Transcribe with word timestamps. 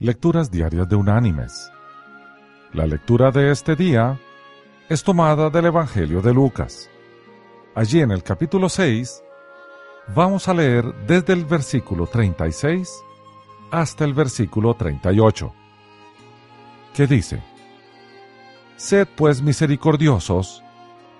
Lecturas 0.00 0.48
Diarias 0.48 0.88
de 0.88 0.94
Unánimes. 0.94 1.72
La 2.72 2.86
lectura 2.86 3.32
de 3.32 3.50
este 3.50 3.74
día 3.74 4.16
es 4.88 5.02
tomada 5.02 5.50
del 5.50 5.66
Evangelio 5.66 6.22
de 6.22 6.32
Lucas. 6.32 6.88
Allí 7.74 8.00
en 8.00 8.12
el 8.12 8.22
capítulo 8.22 8.68
6 8.68 9.24
vamos 10.14 10.46
a 10.46 10.54
leer 10.54 10.84
desde 11.08 11.32
el 11.32 11.44
versículo 11.44 12.06
36 12.06 12.88
hasta 13.72 14.04
el 14.04 14.14
versículo 14.14 14.74
38, 14.74 15.52
que 16.94 17.08
dice, 17.08 17.42
Sed 18.76 19.08
pues 19.16 19.42
misericordiosos, 19.42 20.62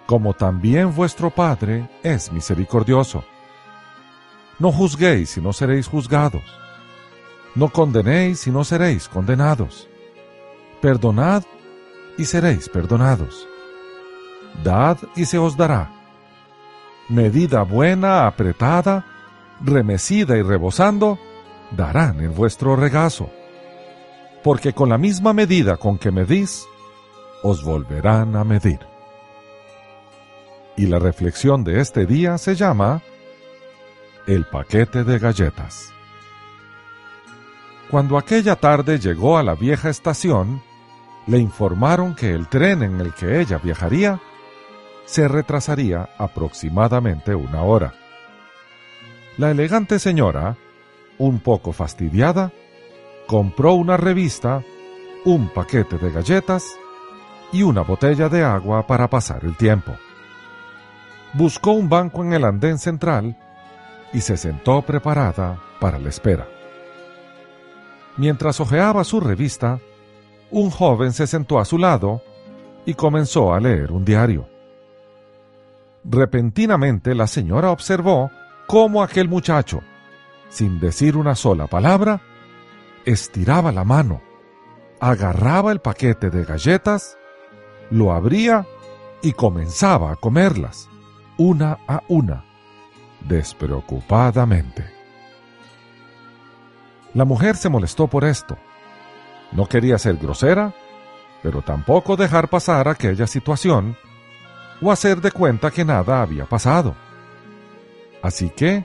como 0.06 0.34
también 0.34 0.94
vuestro 0.94 1.30
Padre 1.30 1.90
es 2.04 2.30
misericordioso. 2.30 3.24
No 4.60 4.70
juzguéis 4.70 5.36
y 5.36 5.40
no 5.40 5.52
seréis 5.52 5.88
juzgados. 5.88 6.67
No 7.58 7.70
condenéis 7.70 8.46
y 8.46 8.52
no 8.52 8.62
seréis 8.62 9.08
condenados. 9.08 9.88
Perdonad 10.80 11.42
y 12.16 12.24
seréis 12.24 12.68
perdonados. 12.68 13.48
Dad 14.62 14.98
y 15.16 15.24
se 15.24 15.38
os 15.38 15.56
dará. 15.56 15.90
Medida 17.08 17.64
buena, 17.64 18.28
apretada, 18.28 19.04
remecida 19.60 20.36
y 20.36 20.42
rebosando, 20.42 21.18
darán 21.72 22.20
en 22.20 22.32
vuestro 22.32 22.76
regazo. 22.76 23.28
Porque 24.44 24.72
con 24.72 24.88
la 24.88 24.96
misma 24.96 25.32
medida 25.32 25.78
con 25.78 25.98
que 25.98 26.12
medís, 26.12 26.64
os 27.42 27.64
volverán 27.64 28.36
a 28.36 28.44
medir. 28.44 28.78
Y 30.76 30.86
la 30.86 31.00
reflexión 31.00 31.64
de 31.64 31.80
este 31.80 32.06
día 32.06 32.38
se 32.38 32.54
llama 32.54 33.02
El 34.28 34.44
paquete 34.44 35.02
de 35.02 35.18
galletas. 35.18 35.97
Cuando 37.90 38.18
aquella 38.18 38.56
tarde 38.56 38.98
llegó 38.98 39.38
a 39.38 39.42
la 39.42 39.54
vieja 39.54 39.88
estación, 39.88 40.62
le 41.26 41.38
informaron 41.38 42.14
que 42.14 42.32
el 42.32 42.46
tren 42.48 42.82
en 42.82 43.00
el 43.00 43.14
que 43.14 43.40
ella 43.40 43.58
viajaría 43.58 44.20
se 45.06 45.26
retrasaría 45.26 46.10
aproximadamente 46.18 47.34
una 47.34 47.62
hora. 47.62 47.94
La 49.38 49.50
elegante 49.50 49.98
señora, 49.98 50.56
un 51.16 51.40
poco 51.40 51.72
fastidiada, 51.72 52.52
compró 53.26 53.72
una 53.72 53.96
revista, 53.96 54.62
un 55.24 55.48
paquete 55.48 55.96
de 55.96 56.10
galletas 56.10 56.64
y 57.52 57.62
una 57.62 57.82
botella 57.82 58.28
de 58.28 58.44
agua 58.44 58.86
para 58.86 59.08
pasar 59.08 59.46
el 59.46 59.56
tiempo. 59.56 59.96
Buscó 61.32 61.72
un 61.72 61.88
banco 61.88 62.22
en 62.22 62.34
el 62.34 62.44
andén 62.44 62.78
central 62.78 63.34
y 64.12 64.20
se 64.20 64.36
sentó 64.36 64.82
preparada 64.82 65.58
para 65.80 65.98
la 65.98 66.10
espera. 66.10 66.57
Mientras 68.18 68.58
hojeaba 68.58 69.04
su 69.04 69.20
revista, 69.20 69.78
un 70.50 70.70
joven 70.70 71.12
se 71.12 71.28
sentó 71.28 71.60
a 71.60 71.64
su 71.64 71.78
lado 71.78 72.20
y 72.84 72.94
comenzó 72.94 73.54
a 73.54 73.60
leer 73.60 73.92
un 73.92 74.04
diario. 74.04 74.48
Repentinamente 76.02 77.14
la 77.14 77.28
señora 77.28 77.70
observó 77.70 78.30
cómo 78.66 79.04
aquel 79.04 79.28
muchacho, 79.28 79.82
sin 80.48 80.80
decir 80.80 81.16
una 81.16 81.36
sola 81.36 81.68
palabra, 81.68 82.20
estiraba 83.04 83.70
la 83.70 83.84
mano, 83.84 84.20
agarraba 84.98 85.70
el 85.70 85.80
paquete 85.80 86.28
de 86.28 86.44
galletas, 86.44 87.16
lo 87.90 88.12
abría 88.12 88.66
y 89.22 89.32
comenzaba 89.32 90.10
a 90.10 90.16
comerlas, 90.16 90.88
una 91.36 91.78
a 91.86 92.02
una, 92.08 92.44
despreocupadamente. 93.20 94.97
La 97.14 97.24
mujer 97.24 97.56
se 97.56 97.68
molestó 97.68 98.06
por 98.06 98.24
esto. 98.24 98.58
No 99.52 99.66
quería 99.66 99.98
ser 99.98 100.16
grosera, 100.16 100.74
pero 101.42 101.62
tampoco 101.62 102.16
dejar 102.16 102.48
pasar 102.48 102.88
aquella 102.88 103.26
situación 103.26 103.96
o 104.82 104.92
hacer 104.92 105.20
de 105.20 105.30
cuenta 105.30 105.70
que 105.70 105.84
nada 105.84 106.20
había 106.20 106.44
pasado. 106.44 106.94
Así 108.22 108.50
que, 108.50 108.84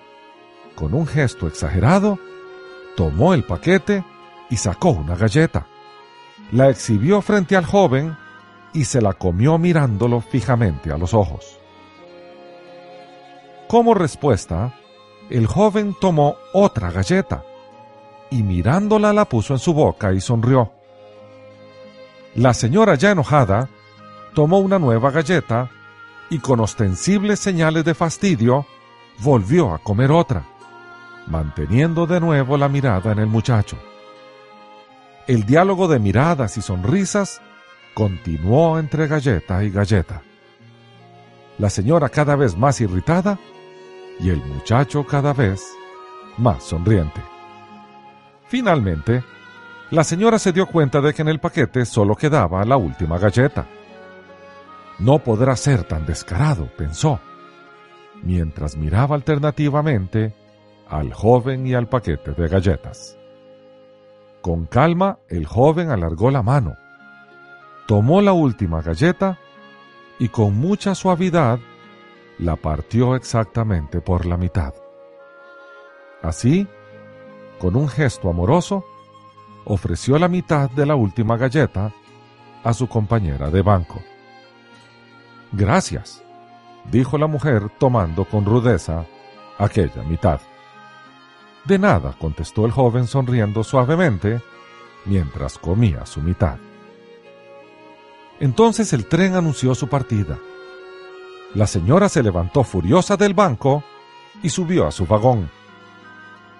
con 0.75 0.93
un 0.93 1.05
gesto 1.05 1.47
exagerado, 1.47 2.17
tomó 2.95 3.33
el 3.33 3.43
paquete 3.43 4.05
y 4.49 4.57
sacó 4.57 4.91
una 4.91 5.15
galleta. 5.15 5.67
La 6.51 6.69
exhibió 6.69 7.21
frente 7.21 7.55
al 7.57 7.65
joven 7.65 8.15
y 8.73 8.85
se 8.85 9.01
la 9.01 9.13
comió 9.13 9.57
mirándolo 9.57 10.21
fijamente 10.21 10.91
a 10.91 10.97
los 10.97 11.13
ojos. 11.13 11.59
Como 13.67 13.93
respuesta, 13.93 14.73
el 15.29 15.47
joven 15.47 15.95
tomó 15.99 16.35
otra 16.53 16.91
galleta 16.91 17.43
y 18.33 18.41
mirándola 18.41 19.13
la 19.13 19.25
puso 19.25 19.53
en 19.53 19.59
su 19.59 19.75
boca 19.75 20.11
y 20.11 20.19
sonrió. 20.19 20.71
La 22.33 22.55
señora 22.55 22.95
ya 22.95 23.11
enojada 23.11 23.69
tomó 24.33 24.57
una 24.57 24.79
nueva 24.79 25.11
galleta 25.11 25.69
y 26.31 26.39
con 26.39 26.59
ostensibles 26.59 27.39
señales 27.39 27.85
de 27.85 27.93
fastidio 27.93 28.65
volvió 29.19 29.71
a 29.71 29.77
comer 29.77 30.11
otra, 30.11 30.45
manteniendo 31.27 32.07
de 32.07 32.19
nuevo 32.19 32.57
la 32.57 32.69
mirada 32.69 33.11
en 33.11 33.19
el 33.19 33.27
muchacho. 33.27 33.77
El 35.27 35.45
diálogo 35.45 35.87
de 35.87 35.99
miradas 35.99 36.57
y 36.57 36.63
sonrisas 36.63 37.39
continuó 37.93 38.79
entre 38.79 39.05
galleta 39.05 39.63
y 39.63 39.69
galleta. 39.69 40.23
La 41.59 41.69
señora 41.69 42.09
cada 42.09 42.35
vez 42.35 42.57
más 42.57 42.81
irritada 42.81 43.37
y 44.19 44.29
el 44.29 44.43
muchacho 44.43 45.05
cada 45.05 45.33
vez 45.33 45.61
más 46.39 46.63
sonriente. 46.63 47.32
Finalmente, 48.53 49.23
la 49.89 50.03
señora 50.03 50.37
se 50.37 50.51
dio 50.51 50.67
cuenta 50.67 51.01
de 51.01 51.11
que 51.11 51.23
en 51.23 51.27
el 51.27 51.39
paquete 51.39 51.85
solo 51.85 52.13
quedaba 52.13 52.63
la 52.65 52.77
última 52.77 53.17
galleta. 53.17 53.65
No 54.99 55.17
podrá 55.17 55.55
ser 55.55 55.85
tan 55.85 56.05
descarado, 56.05 56.69
pensó, 56.77 57.19
mientras 58.21 58.77
miraba 58.77 59.15
alternativamente 59.15 60.35
al 60.87 61.11
joven 61.13 61.65
y 61.65 61.73
al 61.73 61.89
paquete 61.89 62.33
de 62.33 62.47
galletas. 62.47 63.17
Con 64.43 64.67
calma, 64.67 65.17
el 65.29 65.47
joven 65.47 65.89
alargó 65.89 66.29
la 66.29 66.43
mano, 66.43 66.75
tomó 67.87 68.21
la 68.21 68.33
última 68.33 68.83
galleta 68.83 69.39
y 70.19 70.29
con 70.29 70.55
mucha 70.55 70.93
suavidad 70.93 71.57
la 72.37 72.55
partió 72.55 73.15
exactamente 73.15 73.99
por 73.99 74.27
la 74.27 74.37
mitad. 74.37 74.75
Así, 76.21 76.67
con 77.63 77.77
un 77.77 77.87
gesto 77.87 78.29
amoroso, 78.29 78.83
ofreció 79.63 80.19
la 80.19 80.27
mitad 80.27 80.69
de 80.69 80.85
la 80.85 80.95
última 80.95 81.37
galleta 81.37 81.93
a 82.61 82.73
su 82.73 82.89
compañera 82.89 83.49
de 83.49 83.61
banco. 83.61 84.01
Gracias, 85.53 86.21
dijo 86.91 87.17
la 87.17 87.27
mujer 87.27 87.69
tomando 87.79 88.25
con 88.25 88.43
rudeza 88.43 89.05
aquella 89.57 90.03
mitad. 90.03 90.41
De 91.63 91.79
nada, 91.79 92.13
contestó 92.19 92.65
el 92.65 92.73
joven 92.73 93.07
sonriendo 93.07 93.63
suavemente 93.63 94.41
mientras 95.05 95.57
comía 95.57 96.05
su 96.05 96.19
mitad. 96.19 96.57
Entonces 98.41 98.91
el 98.91 99.05
tren 99.05 99.35
anunció 99.35 99.73
su 99.73 99.87
partida. 99.87 100.37
La 101.53 101.67
señora 101.67 102.09
se 102.09 102.23
levantó 102.23 102.65
furiosa 102.65 103.15
del 103.15 103.33
banco 103.33 103.85
y 104.41 104.49
subió 104.49 104.85
a 104.85 104.91
su 104.91 105.05
vagón. 105.05 105.62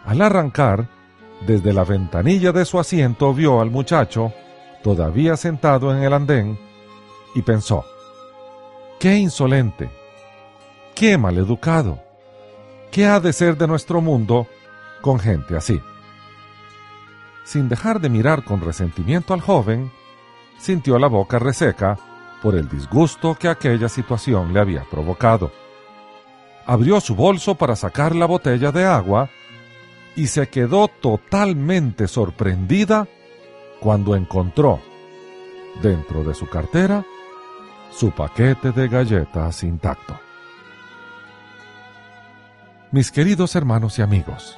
Al 0.05 0.21
arrancar, 0.21 0.87
desde 1.45 1.73
la 1.73 1.83
ventanilla 1.83 2.51
de 2.51 2.65
su 2.65 2.79
asiento 2.79 3.33
vio 3.33 3.61
al 3.61 3.71
muchacho, 3.71 4.33
todavía 4.83 5.37
sentado 5.37 5.95
en 5.95 6.03
el 6.03 6.13
andén, 6.13 6.59
y 7.35 7.41
pensó, 7.41 7.85
¡Qué 8.99 9.17
insolente! 9.17 9.89
¡Qué 10.95 11.17
maleducado! 11.17 11.99
¿Qué 12.91 13.05
ha 13.05 13.19
de 13.19 13.33
ser 13.33 13.57
de 13.57 13.67
nuestro 13.67 14.01
mundo 14.01 14.47
con 15.01 15.19
gente 15.19 15.57
así? 15.57 15.81
Sin 17.43 17.67
dejar 17.67 17.99
de 17.99 18.09
mirar 18.09 18.43
con 18.43 18.61
resentimiento 18.61 19.33
al 19.33 19.41
joven, 19.41 19.91
sintió 20.59 20.99
la 20.99 21.07
boca 21.07 21.39
reseca 21.39 21.97
por 22.41 22.55
el 22.55 22.69
disgusto 22.69 23.35
que 23.35 23.47
aquella 23.47 23.89
situación 23.89 24.53
le 24.53 24.59
había 24.59 24.83
provocado. 24.83 25.51
Abrió 26.65 27.01
su 27.01 27.15
bolso 27.15 27.55
para 27.55 27.75
sacar 27.75 28.15
la 28.15 28.25
botella 28.25 28.71
de 28.71 28.85
agua 28.85 29.29
y 30.15 30.27
se 30.27 30.47
quedó 30.47 30.87
totalmente 30.87 32.07
sorprendida 32.07 33.07
cuando 33.79 34.15
encontró, 34.15 34.79
dentro 35.81 36.23
de 36.23 36.33
su 36.33 36.47
cartera, 36.47 37.05
su 37.91 38.11
paquete 38.11 38.71
de 38.71 38.87
galletas 38.87 39.63
intacto. 39.63 40.17
Mis 42.91 43.11
queridos 43.11 43.55
hermanos 43.55 43.97
y 43.97 44.03
amigos, 44.03 44.57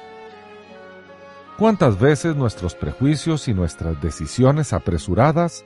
¿cuántas 1.58 1.98
veces 1.98 2.36
nuestros 2.36 2.74
prejuicios 2.74 3.48
y 3.48 3.54
nuestras 3.54 4.00
decisiones 4.02 4.74
apresuradas 4.74 5.64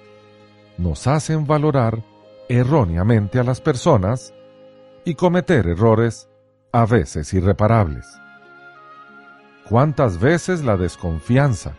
nos 0.78 1.06
hacen 1.06 1.46
valorar 1.46 2.02
erróneamente 2.48 3.40
a 3.40 3.44
las 3.44 3.60
personas 3.60 4.32
y 5.04 5.14
cometer 5.14 5.66
errores 5.66 6.28
a 6.72 6.86
veces 6.86 7.34
irreparables? 7.34 8.06
¿Cuántas 9.70 10.18
veces 10.18 10.64
la 10.64 10.76
desconfianza, 10.76 11.76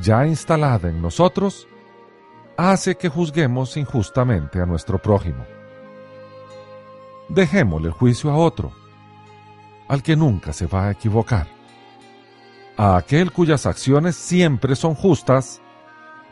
ya 0.00 0.26
instalada 0.26 0.88
en 0.88 1.02
nosotros, 1.02 1.68
hace 2.56 2.96
que 2.96 3.10
juzguemos 3.10 3.76
injustamente 3.76 4.62
a 4.62 4.64
nuestro 4.64 4.96
prójimo. 4.96 5.44
Dejémosle 7.28 7.88
el 7.88 7.92
juicio 7.92 8.30
a 8.30 8.36
otro, 8.36 8.72
al 9.88 10.02
que 10.02 10.16
nunca 10.16 10.54
se 10.54 10.66
va 10.66 10.86
a 10.86 10.92
equivocar, 10.92 11.48
a 12.78 12.96
aquel 12.96 13.30
cuyas 13.30 13.66
acciones 13.66 14.16
siempre 14.16 14.74
son 14.74 14.94
justas, 14.94 15.60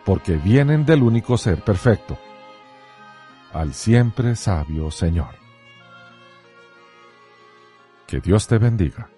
porque 0.06 0.36
vienen 0.36 0.86
del 0.86 1.02
único 1.02 1.36
ser 1.36 1.62
perfecto, 1.62 2.16
al 3.52 3.74
siempre 3.74 4.34
sabio 4.34 4.90
Señor. 4.90 5.34
Que 8.06 8.18
Dios 8.22 8.46
te 8.48 8.56
bendiga. 8.56 9.10